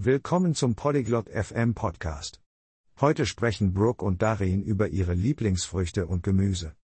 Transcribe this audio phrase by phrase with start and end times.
[0.00, 2.40] Willkommen zum Polyglot FM Podcast.
[3.00, 6.76] Heute sprechen Brooke und Darin über ihre Lieblingsfrüchte und Gemüse.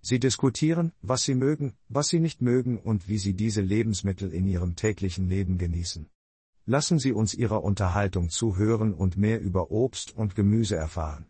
[0.00, 4.46] Sie diskutieren, was sie mögen, was sie nicht mögen und wie sie diese Lebensmittel in
[4.46, 6.08] ihrem täglichen Leben genießen.
[6.64, 11.26] Lassen Sie uns Ihrer Unterhaltung zuhören und mehr über Obst und Gemüse erfahren.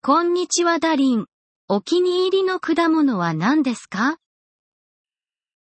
[0.00, 1.26] こんにちはダリン。
[1.66, 4.16] お気に入りの果物は何ですか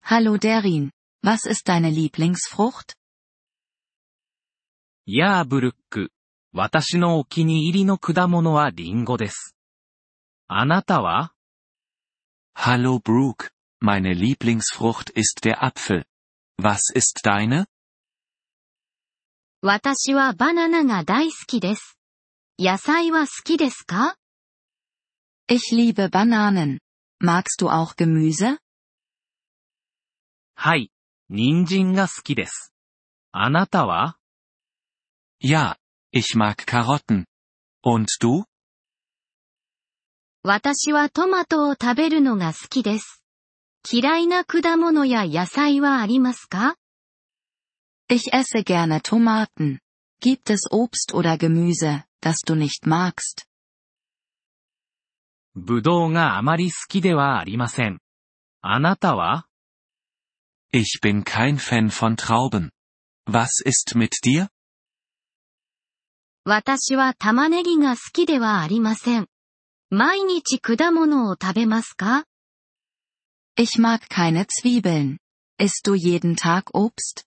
[0.02, 0.90] Hallo Derin,
[1.22, 2.96] was ist deine Lieblingsfrucht?
[5.06, 6.12] やあブルック。
[6.54, 9.54] 私のお気に入りの果物はリンゴです。
[10.48, 11.34] あなたは
[12.56, 16.04] Hallo Brooke, meine Lieblingsfrucht ist der Apfel.
[16.58, 17.66] Was ist deine?
[19.60, 21.98] 私はバナナが大好きです。
[22.58, 24.16] 野菜は好きですか
[25.48, 26.78] Ich liebe Bananen.
[27.22, 28.58] Magst du auch Gemüse?
[30.54, 30.90] はい。
[31.28, 32.72] 人参が好きです。
[33.32, 34.16] あなたは
[35.41, 35.77] Ja,
[36.11, 37.25] ich mag Karotten.
[37.83, 38.43] Und du?
[40.43, 43.23] 私はトマトを食べるのが好きです。
[43.91, 46.75] 嫌いな果物や野菜はありますか
[48.09, 49.79] Ich esse gerne Tomaten.
[50.21, 53.45] Gibt es Obst oder Gemüse, das du nicht magst?
[55.55, 57.99] ぶどうがあまり好きではありません。
[58.61, 59.47] あなたは
[60.71, 62.71] Ich bin kein Fan von Trauben.
[63.25, 64.49] Was ist mit dir?
[66.46, 69.28] 私は玉ねぎが好きではありません。
[69.88, 72.26] 毎日果物を食べますか
[73.56, 75.16] Ich mag keine Zwiebeln.
[75.58, 77.24] Isst du jeden Tag Obst?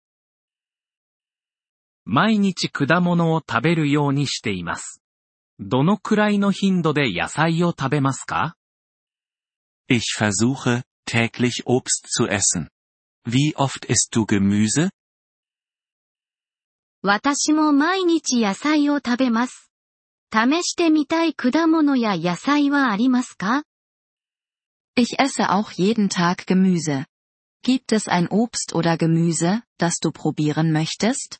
[2.06, 5.02] 毎日果物を食べるようにしています。
[5.58, 8.56] どのくらいの頻度で野菜を食べますか
[9.90, 12.70] Ich versuche, täglich Obst zu essen.
[13.26, 14.92] Wie oft isst du Gemüse?
[17.10, 19.72] 私も毎日野菜を食べます。
[20.30, 23.64] 試してみたい果物や野菜はありますか
[24.98, 27.06] Ich esse auch jeden Tag Gemüse.
[27.64, 31.40] Gibt es ein Obst oder Gemüse, das du probieren möchtest?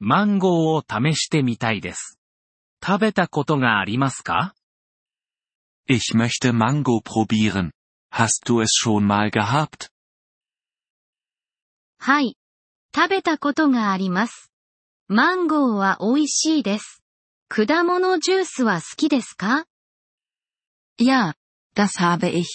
[0.00, 2.18] マンゴーを試してみたいです。
[2.84, 4.54] 食べたことがありますか
[5.88, 7.70] Ich möchte Mango probieren.
[8.12, 9.88] Hast du es schon mal gehabt?
[11.98, 12.36] はい。
[12.96, 14.50] 食べたことがあります。
[15.06, 17.02] マンゴーは美味しいです。
[17.46, 19.66] 果物ジュースは好きですか
[20.98, 21.34] Ja,
[21.74, 22.46] das habe ich.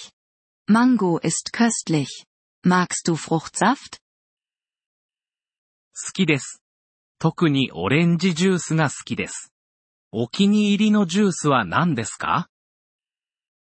[0.68, 2.26] Mango ist köstlich.
[2.66, 4.00] Magst du Fruchtsaft?
[5.94, 6.64] 好きです。
[7.20, 9.54] 特にオレンジジュースが好きです。
[10.12, 12.48] お気に入りのジュースは何ですか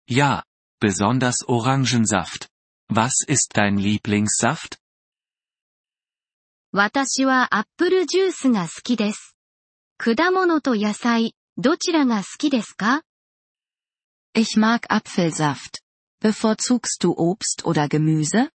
[0.08, 0.44] Ja,
[0.80, 2.48] besonders Orangensaft.
[2.92, 4.78] Was ist dein Lieblingssaft?
[6.72, 9.36] 私はアップルジュースが好きです。
[9.98, 13.02] 果物と野菜、どちらが好きですか
[14.36, 15.82] Ich mag Apfelsaft.
[16.22, 18.52] Bevorzugst du Obst oder Gemüse?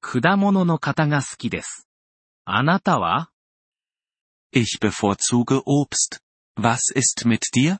[0.00, 1.88] 果物の方が好きです。
[2.44, 3.30] あなたは
[4.52, 6.20] Ich bevorzuge Obst.
[6.56, 7.78] Was ist mit dir?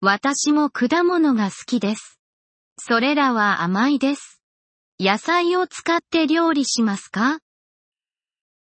[0.00, 2.18] 私も果物が好きです。
[2.78, 4.41] それらは甘いです。
[5.04, 7.40] 野菜を使って料理しますか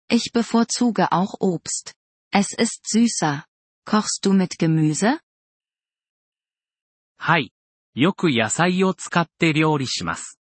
[0.10, 1.96] Ich bevorzuge auch Obst.
[2.32, 3.44] Es ist süßer.
[3.86, 5.20] Kochst du mit Gemüse?
[7.18, 7.52] はい。
[7.94, 10.40] よく野菜を使って料理します。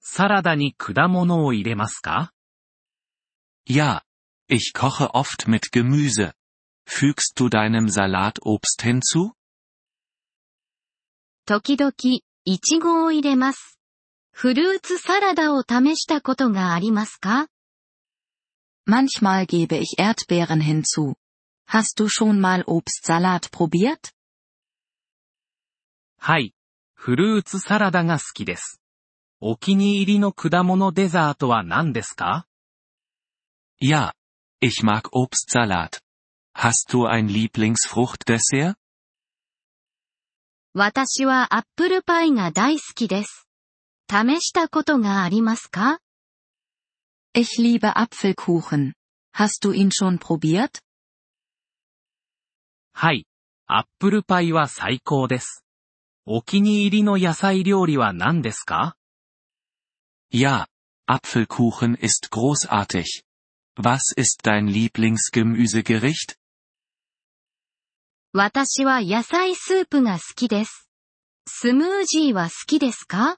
[0.00, 2.32] サラダに果物を入れますか
[3.68, 4.02] Ja,
[4.48, 6.32] ich koche oft mit Gemüse.
[6.88, 9.30] Fügst du deinem Salat Obst hinzu?
[11.46, 11.92] 時々、
[12.44, 13.75] いちごを入れます。
[14.38, 17.48] フルーツサラダを試したことがありますか
[18.86, 21.14] Manchmal gebe ich Erdbeeren hinzu.
[21.66, 24.12] Hast du schon mal Obstsalat probiert?
[26.18, 26.52] はい。
[26.92, 28.78] フルーツサラダが好きです。
[29.40, 32.46] お気に入りの果物デザートは何ですか
[33.80, 34.12] Ja,
[34.60, 36.02] ich mag Obstsalat.
[36.54, 38.74] Hast du ein Lieblingsfruchtdessert?
[40.74, 43.45] 私はアップルパイが大好きです。
[44.08, 46.00] 試したことがありますか
[47.34, 48.92] Ich liebe Apfelkuchen.
[49.34, 50.80] Hast du ihn schon probiert?
[52.92, 53.26] はい。
[53.66, 55.64] アップルパイは最高です。
[56.24, 58.96] お気に入りの野菜料理は何ですか
[60.32, 60.66] Ja,
[61.08, 63.22] Apfelkuchen ist großartig.
[63.76, 66.36] Was ist dein Lieblingsgemüsegericht?
[68.32, 70.88] 私は野菜スープが好きです。
[71.48, 73.36] スムージーは好きですか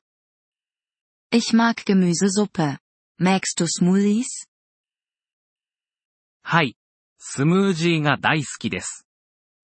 [1.31, 2.79] Ich mag Gemüsesuppe.
[3.19, 4.47] Magst du Smoothies?
[6.43, 6.75] はい。
[7.19, 9.07] スムージーが大好きです。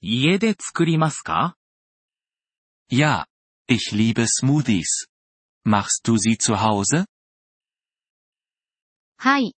[0.02, 1.56] 家で作りますか
[2.90, 3.24] Ja,
[3.66, 5.08] ich liebe Smoothies.
[5.66, 7.06] Machst du sie zu Hause?
[9.16, 9.56] はい。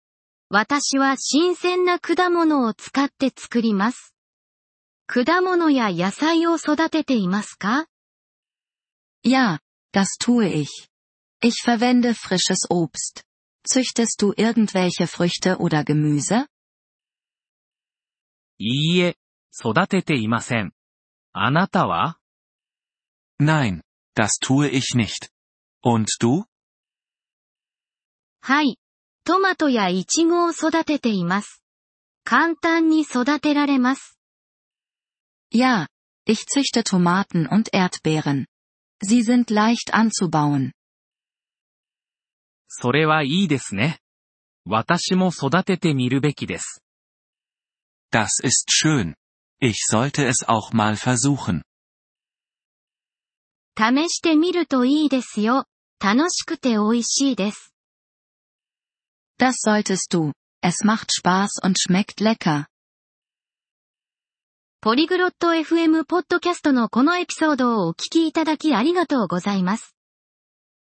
[0.49, 4.13] 私は新鮮な果物を使って作ります。
[5.07, 7.87] 果物や野菜を育てていますか
[9.25, 9.59] Ja,
[9.91, 10.87] das tue ich.
[11.40, 13.24] Ich verwende frisches Obst.
[13.64, 16.46] Züchtest du irgendwelche Früchte oder Gemüse?
[18.58, 19.16] いいえ、
[19.52, 20.72] 育てていません。
[21.32, 22.18] あなたは
[23.40, 23.82] Nein,
[24.14, 25.30] das tue ich nicht.
[25.84, 26.44] Und du?
[28.40, 28.78] はい。
[29.24, 31.62] トマトやイチゴを育てています。
[32.24, 34.18] 簡単に育てられます。
[35.52, 35.88] Ja,
[36.24, 38.46] ich züchte Tomaten und Erdbeeren.
[39.02, 40.72] Sie sind leicht anzubauen.
[42.67, 43.99] それはいいですね。
[44.65, 46.83] 私も育ててみるべきです。
[48.11, 49.15] Das ist schön.
[49.59, 51.61] Ich sollte es auch mal versuchen.
[53.77, 55.65] 試してみるといいですよ。
[55.99, 57.73] 楽しくて美味しいです。
[59.39, 60.31] Das solltest du.
[60.61, 62.65] Es macht Spaß und schmeckt lecker.
[64.81, 69.96] ポリグロット FM ポッドキャストのこのエピソードをお聞きいただきありがとうございます。